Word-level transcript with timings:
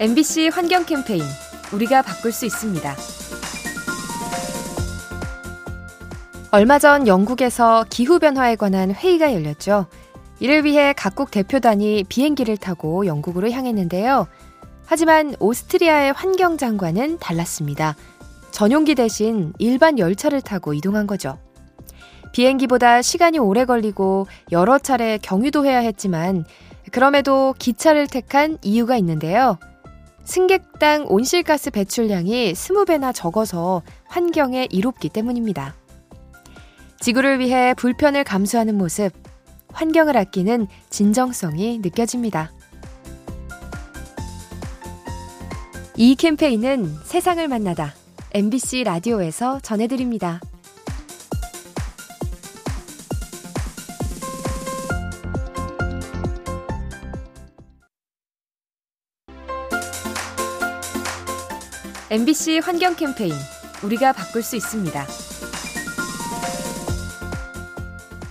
MBC 0.00 0.50
환경 0.52 0.84
캠페인 0.84 1.24
우리가 1.72 2.02
바꿀 2.02 2.30
수 2.30 2.46
있습니다. 2.46 2.94
얼마 6.52 6.78
전 6.78 7.08
영국에서 7.08 7.84
기후변화에 7.90 8.54
관한 8.54 8.92
회의가 8.92 9.34
열렸죠. 9.34 9.86
이를 10.38 10.64
위해 10.64 10.94
각국 10.96 11.32
대표단이 11.32 12.04
비행기를 12.08 12.56
타고 12.58 13.06
영국으로 13.06 13.50
향했는데요. 13.50 14.28
하지만 14.86 15.34
오스트리아의 15.40 16.12
환경장관은 16.12 17.18
달랐습니다. 17.18 17.96
전용기 18.52 18.94
대신 18.94 19.52
일반 19.58 19.98
열차를 19.98 20.42
타고 20.42 20.74
이동한 20.74 21.08
거죠. 21.08 21.40
비행기보다 22.30 23.02
시간이 23.02 23.40
오래 23.40 23.64
걸리고 23.64 24.28
여러 24.52 24.78
차례 24.78 25.18
경유도 25.18 25.66
해야 25.66 25.80
했지만 25.80 26.44
그럼에도 26.92 27.52
기차를 27.58 28.06
택한 28.06 28.58
이유가 28.62 28.96
있는데요. 28.96 29.58
승객당 30.28 31.06
온실가스 31.08 31.70
배출량이 31.70 32.52
20배나 32.52 33.14
적어서 33.14 33.80
환경에 34.04 34.68
이롭기 34.70 35.08
때문입니다. 35.08 35.74
지구를 37.00 37.38
위해 37.38 37.72
불편을 37.72 38.24
감수하는 38.24 38.76
모습, 38.76 39.10
환경을 39.72 40.18
아끼는 40.18 40.66
진정성이 40.90 41.78
느껴집니다. 41.78 42.52
이 45.96 46.14
캠페인은 46.14 46.94
세상을 47.04 47.48
만나다 47.48 47.94
MBC 48.32 48.84
라디오에서 48.84 49.60
전해드립니다. 49.60 50.40
MBC 62.10 62.60
환경 62.60 62.96
캠페인 62.96 63.34
우리가 63.82 64.14
바꿀 64.14 64.42
수 64.42 64.56
있습니다. 64.56 65.06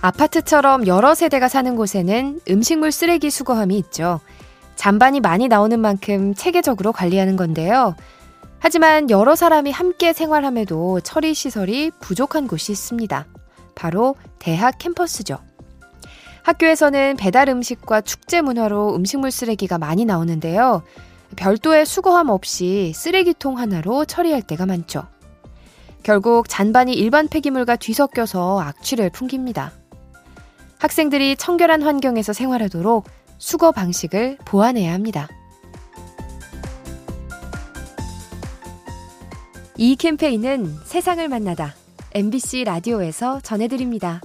아파트처럼 0.00 0.88
여러 0.88 1.14
세대가 1.14 1.46
사는 1.48 1.76
곳에는 1.76 2.40
음식물 2.50 2.90
쓰레기 2.90 3.30
수거함이 3.30 3.78
있죠. 3.78 4.18
잔반이 4.74 5.20
많이 5.20 5.46
나오는 5.46 5.78
만큼 5.78 6.34
체계적으로 6.34 6.90
관리하는 6.90 7.36
건데요. 7.36 7.94
하지만 8.58 9.10
여러 9.10 9.36
사람이 9.36 9.70
함께 9.70 10.12
생활함에도 10.12 11.00
처리 11.02 11.32
시설이 11.32 11.92
부족한 12.00 12.48
곳이 12.48 12.72
있습니다. 12.72 13.26
바로 13.76 14.16
대학 14.40 14.78
캠퍼스죠. 14.78 15.38
학교에서는 16.42 17.16
배달 17.16 17.48
음식과 17.48 18.00
축제 18.00 18.40
문화로 18.40 18.96
음식물 18.96 19.30
쓰레기가 19.30 19.78
많이 19.78 20.04
나오는데요. 20.04 20.82
별도의 21.36 21.86
수거함 21.86 22.30
없이 22.30 22.92
쓰레기통 22.94 23.58
하나로 23.58 24.04
처리할 24.04 24.42
때가 24.42 24.66
많죠. 24.66 25.06
결국 26.02 26.48
잔반이 26.48 26.94
일반 26.94 27.28
폐기물과 27.28 27.76
뒤섞여서 27.76 28.60
악취를 28.60 29.10
풍깁니다. 29.10 29.72
학생들이 30.78 31.36
청결한 31.36 31.82
환경에서 31.82 32.32
생활하도록 32.32 33.04
수거 33.38 33.72
방식을 33.72 34.38
보완해야 34.44 34.92
합니다. 34.92 35.28
이 39.76 39.96
캠페인은 39.96 40.74
세상을 40.84 41.26
만나다 41.28 41.74
MBC 42.14 42.64
라디오에서 42.64 43.40
전해드립니다. 43.40 44.20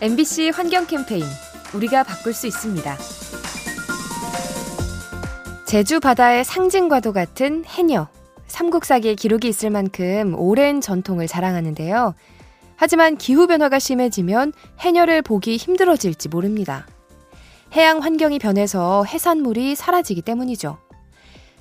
MBC 0.00 0.50
환경 0.50 0.86
캠페인 0.86 1.24
우리가 1.74 2.04
바꿀 2.04 2.32
수 2.32 2.46
있습니다. 2.46 2.96
제주 5.66 5.98
바다의 5.98 6.44
상징과도 6.44 7.12
같은 7.12 7.64
해녀. 7.64 8.06
삼국사기의 8.46 9.16
기록이 9.16 9.48
있을 9.48 9.70
만큼 9.70 10.34
오랜 10.36 10.80
전통을 10.80 11.26
자랑하는데요. 11.26 12.14
하지만 12.76 13.16
기후변화가 13.16 13.80
심해지면 13.80 14.52
해녀를 14.78 15.20
보기 15.20 15.56
힘들어질지 15.56 16.28
모릅니다. 16.28 16.86
해양 17.72 17.98
환경이 17.98 18.38
변해서 18.38 19.02
해산물이 19.02 19.74
사라지기 19.74 20.22
때문이죠. 20.22 20.78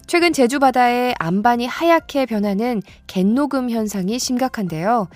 최근 0.06 0.32
제주 0.32 0.60
바다의 0.60 1.16
안반이 1.18 1.66
하얗게 1.66 2.28
변하는 2.28 2.84
갯녹음 3.08 3.72
현상이 3.72 4.20
심각한데요. 4.20 5.08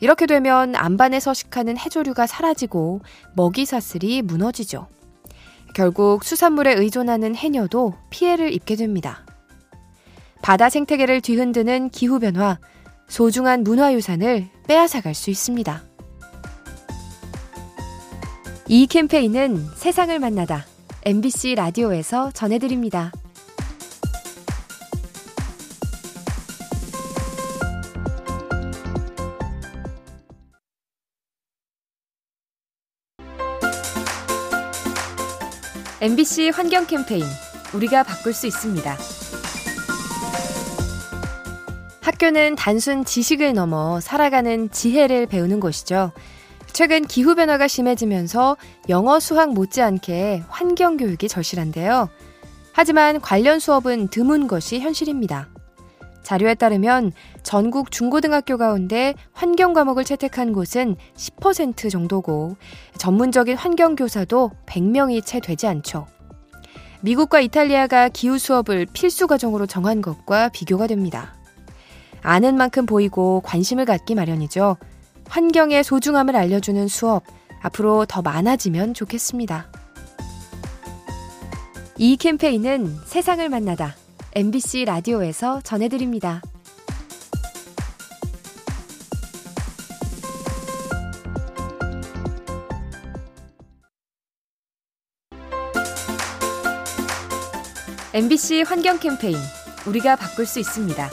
이렇게 0.00 0.26
되면 0.26 0.74
안반에 0.74 1.20
서식하는 1.20 1.76
해조류가 1.76 2.26
사라지고 2.26 3.00
먹이 3.34 3.64
사슬이 3.64 4.22
무너지죠. 4.22 4.88
결국 5.74 6.24
수산물에 6.24 6.74
의존하는 6.74 7.34
해녀도 7.34 7.94
피해를 8.10 8.52
입게 8.52 8.76
됩니다. 8.76 9.24
바다 10.42 10.70
생태계를 10.70 11.20
뒤흔드는 11.20 11.90
기후변화, 11.90 12.58
소중한 13.08 13.64
문화유산을 13.64 14.48
빼앗아갈 14.66 15.14
수 15.14 15.30
있습니다. 15.30 15.82
이 18.68 18.86
캠페인은 18.86 19.66
세상을 19.76 20.16
만나다 20.18 20.66
MBC 21.04 21.54
라디오에서 21.54 22.30
전해드립니다. 22.32 23.12
MBC 36.00 36.50
환경 36.50 36.86
캠페인 36.86 37.24
우리가 37.74 38.04
바꿀 38.04 38.32
수 38.32 38.46
있습니다. 38.46 38.96
학교는 42.02 42.54
단순 42.54 43.04
지식을 43.04 43.52
넘어 43.52 43.98
살아가는 43.98 44.70
지혜를 44.70 45.26
배우는 45.26 45.58
곳이죠. 45.58 46.12
최근 46.72 47.04
기후변화가 47.04 47.66
심해지면서 47.66 48.56
영어 48.88 49.18
수학 49.18 49.52
못지않게 49.52 50.44
환경교육이 50.48 51.26
절실한데요. 51.26 52.08
하지만 52.72 53.20
관련 53.20 53.58
수업은 53.58 54.06
드문 54.06 54.46
것이 54.46 54.78
현실입니다. 54.78 55.48
자료에 56.28 56.54
따르면 56.54 57.12
전국 57.42 57.90
중고등학교 57.90 58.58
가운데 58.58 59.14
환경 59.32 59.72
과목을 59.72 60.04
채택한 60.04 60.52
곳은 60.52 60.96
10% 61.16 61.90
정도고 61.90 62.58
전문적인 62.98 63.56
환경 63.56 63.96
교사도 63.96 64.50
100명이 64.66 65.24
채 65.24 65.40
되지 65.40 65.66
않죠. 65.66 66.06
미국과 67.00 67.40
이탈리아가 67.40 68.10
기후 68.10 68.36
수업을 68.36 68.84
필수 68.92 69.26
과정으로 69.26 69.64
정한 69.64 70.02
것과 70.02 70.50
비교가 70.50 70.86
됩니다. 70.86 71.34
아는 72.20 72.58
만큼 72.58 72.84
보이고 72.84 73.40
관심을 73.42 73.86
갖기 73.86 74.14
마련이죠. 74.14 74.76
환경의 75.30 75.82
소중함을 75.82 76.36
알려주는 76.36 76.88
수업, 76.88 77.22
앞으로 77.62 78.04
더 78.04 78.20
많아지면 78.20 78.92
좋겠습니다. 78.92 79.72
이 81.96 82.18
캠페인은 82.18 82.98
세상을 83.06 83.48
만나다 83.48 83.94
MBC 84.38 84.84
라디오에서 84.84 85.60
전해드립니다. 85.62 86.40
MBC 98.14 98.62
환경 98.62 99.00
캠페인 99.00 99.34
우리가 99.88 100.14
바꿀 100.14 100.46
수 100.46 100.60
있습니다. 100.60 101.10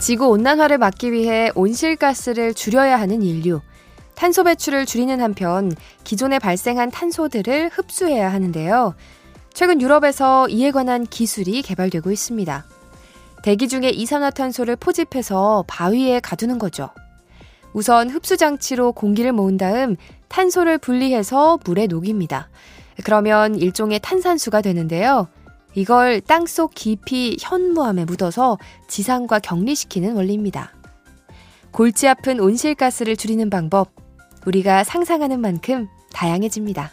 지구 0.00 0.26
온난화를 0.26 0.76
막기 0.76 1.12
위해 1.12 1.50
온실가스를 1.54 2.52
줄여야 2.52 3.00
하는 3.00 3.22
인류. 3.22 3.62
탄소 4.14 4.44
배출을 4.44 4.84
줄이는 4.84 5.22
한편 5.22 5.72
기존에 6.04 6.38
발생한 6.38 6.90
탄소들을 6.90 7.70
흡수해야 7.72 8.30
하는데요. 8.30 8.94
최근 9.52 9.80
유럽에서 9.80 10.48
이에 10.48 10.70
관한 10.70 11.04
기술이 11.04 11.62
개발되고 11.62 12.10
있습니다. 12.10 12.64
대기 13.42 13.68
중에 13.68 13.90
이산화탄소를 13.90 14.76
포집해서 14.76 15.64
바위에 15.66 16.20
가두는 16.20 16.58
거죠. 16.58 16.90
우선 17.72 18.08
흡수 18.10 18.36
장치로 18.36 18.92
공기를 18.92 19.32
모은 19.32 19.56
다음 19.56 19.96
탄소를 20.28 20.78
분리해서 20.78 21.58
물에 21.64 21.86
녹입니다. 21.86 22.48
그러면 23.04 23.54
일종의 23.54 24.00
탄산수가 24.00 24.62
되는데요. 24.62 25.28
이걸 25.74 26.20
땅속 26.20 26.72
깊이 26.74 27.36
현무암에 27.40 28.04
묻어서 28.04 28.58
지상과 28.88 29.38
격리시키는 29.40 30.14
원리입니다. 30.14 30.72
골치 31.70 32.06
아픈 32.06 32.40
온실가스를 32.40 33.16
줄이는 33.16 33.48
방법, 33.48 33.90
우리가 34.46 34.84
상상하는 34.84 35.40
만큼 35.40 35.88
다양해집니다. 36.12 36.90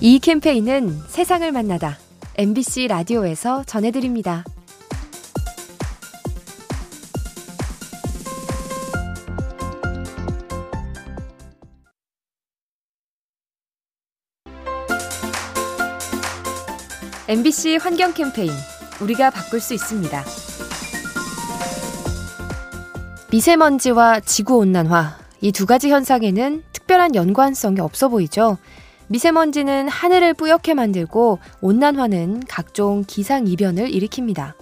이 0.00 0.20
캠페인은 0.20 0.90
세상을 1.08 1.50
만나다 1.50 1.98
MBC 2.36 2.86
라디오에서 2.86 3.64
전해드립니다. 3.64 4.44
MBC 17.28 17.76
환경 17.76 18.14
캠페인 18.14 18.50
우리가 19.02 19.30
바꿀 19.30 19.60
수 19.60 19.74
있습니다. 19.74 20.24
미세먼지와 23.30 24.20
지구 24.20 24.58
온난화 24.58 25.18
이 25.40 25.52
두 25.52 25.66
가지 25.66 25.90
현상에는 25.90 26.62
특별한 26.72 27.14
연관성이 27.14 27.80
없어 27.80 28.08
보이죠. 28.08 28.58
미세먼지는 29.08 29.88
하늘을 29.88 30.34
뿌옇게 30.34 30.74
만들고 30.74 31.38
온난화는 31.60 32.44
각종 32.48 33.04
기상 33.06 33.46
이변을 33.46 33.88
일으킵니다. 33.90 34.54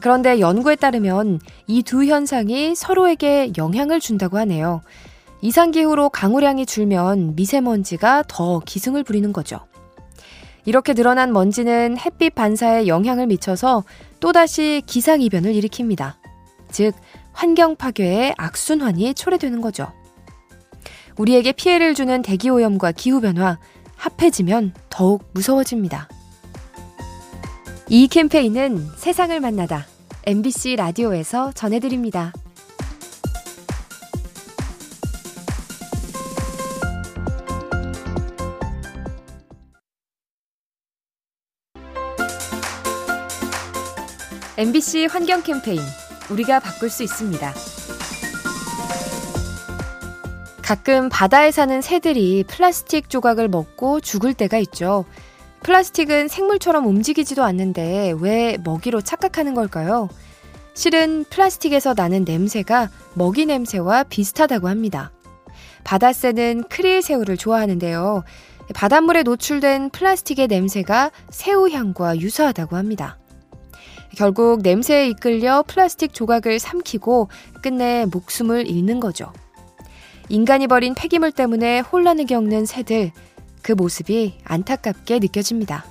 그런데 0.00 0.40
연구에 0.40 0.76
따르면 0.76 1.40
이 1.66 1.82
두 1.82 2.04
현상이 2.04 2.74
서로에게 2.74 3.52
영향을 3.58 4.00
준다고 4.00 4.38
하네요. 4.38 4.82
이상기후로 5.42 6.10
강우량이 6.10 6.66
줄면 6.66 7.34
미세먼지가 7.34 8.24
더 8.28 8.60
기승을 8.60 9.02
부리는 9.02 9.32
거죠. 9.32 9.60
이렇게 10.64 10.94
늘어난 10.94 11.32
먼지는 11.32 11.98
햇빛 11.98 12.34
반사에 12.34 12.86
영향을 12.86 13.26
미쳐서 13.26 13.84
또다시 14.20 14.82
기상이변을 14.86 15.52
일으킵니다. 15.54 16.14
즉, 16.70 16.94
환경 17.32 17.74
파괴의 17.76 18.34
악순환이 18.38 19.14
초래되는 19.14 19.60
거죠. 19.60 19.92
우리에게 21.18 21.52
피해를 21.52 21.94
주는 21.94 22.22
대기오염과 22.22 22.92
기후변화, 22.92 23.58
합해지면 23.96 24.74
더욱 24.90 25.28
무서워집니다. 25.32 26.08
이 27.88 28.08
캠페인은 28.08 28.88
세상을 28.96 29.38
만나다 29.38 29.86
MBC 30.24 30.76
라디오에서 30.76 31.52
전해드립니다. 31.52 32.32
MBC 44.56 45.06
환경 45.06 45.42
캠페인 45.42 45.80
우리가 46.30 46.60
바꿀 46.60 46.88
수 46.88 47.02
있습니다. 47.02 47.52
가끔 50.72 51.10
바다에 51.10 51.50
사는 51.50 51.82
새들이 51.82 52.44
플라스틱 52.48 53.10
조각을 53.10 53.46
먹고 53.48 54.00
죽을 54.00 54.32
때가 54.32 54.56
있죠. 54.56 55.04
플라스틱은 55.64 56.28
생물처럼 56.28 56.86
움직이지도 56.86 57.44
않는데 57.44 58.14
왜 58.18 58.56
먹이로 58.64 59.02
착각하는 59.02 59.52
걸까요? 59.52 60.08
실은 60.72 61.26
플라스틱에서 61.28 61.92
나는 61.94 62.24
냄새가 62.24 62.88
먹이 63.12 63.44
냄새와 63.44 64.04
비슷하다고 64.04 64.68
합니다. 64.68 65.12
바다새는 65.84 66.64
크릴 66.70 67.02
새우를 67.02 67.36
좋아하는데요. 67.36 68.24
바닷물에 68.74 69.24
노출된 69.24 69.90
플라스틱의 69.90 70.46
냄새가 70.46 71.10
새우 71.28 71.68
향과 71.68 72.16
유사하다고 72.16 72.76
합니다. 72.76 73.18
결국 74.16 74.62
냄새에 74.62 75.06
이끌려 75.08 75.64
플라스틱 75.66 76.14
조각을 76.14 76.58
삼키고 76.58 77.28
끝내 77.62 78.06
목숨을 78.06 78.66
잃는 78.66 79.00
거죠. 79.00 79.34
인간이 80.32 80.66
버린 80.66 80.94
폐기물 80.94 81.30
때문에 81.30 81.80
혼란을 81.80 82.24
겪는 82.24 82.64
새들, 82.64 83.12
그 83.60 83.72
모습이 83.72 84.38
안타깝게 84.44 85.18
느껴집니다. 85.18 85.84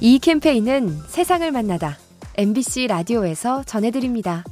이 0.00 0.18
캠페인은 0.18 0.88
세상을 1.06 1.48
만나다 1.52 1.96
MBC 2.36 2.88
라디오에서 2.88 3.62
전해드립니다. 3.62 4.42